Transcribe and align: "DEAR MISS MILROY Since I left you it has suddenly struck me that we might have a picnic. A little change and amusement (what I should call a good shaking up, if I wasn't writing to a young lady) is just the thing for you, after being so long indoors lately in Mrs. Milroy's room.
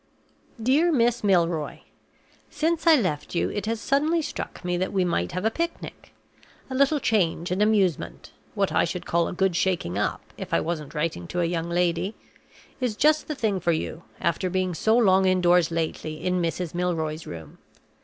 "DEAR 0.59 0.91
MISS 0.91 1.23
MILROY 1.23 1.81
Since 2.49 2.87
I 2.87 2.95
left 2.95 3.35
you 3.35 3.49
it 3.51 3.67
has 3.67 3.79
suddenly 3.79 4.23
struck 4.23 4.65
me 4.65 4.75
that 4.75 4.91
we 4.91 5.05
might 5.05 5.33
have 5.33 5.45
a 5.45 5.51
picnic. 5.51 6.11
A 6.71 6.73
little 6.73 6.99
change 6.99 7.51
and 7.51 7.61
amusement 7.61 8.31
(what 8.55 8.71
I 8.71 8.83
should 8.83 9.05
call 9.05 9.27
a 9.27 9.33
good 9.33 9.55
shaking 9.55 9.99
up, 9.99 10.21
if 10.39 10.55
I 10.55 10.59
wasn't 10.59 10.95
writing 10.95 11.27
to 11.27 11.41
a 11.41 11.45
young 11.45 11.69
lady) 11.69 12.15
is 12.79 12.95
just 12.95 13.27
the 13.27 13.35
thing 13.35 13.59
for 13.59 13.73
you, 13.73 14.01
after 14.19 14.49
being 14.49 14.73
so 14.73 14.97
long 14.97 15.27
indoors 15.27 15.69
lately 15.69 16.15
in 16.25 16.41
Mrs. 16.41 16.73
Milroy's 16.73 17.27
room. 17.27 17.59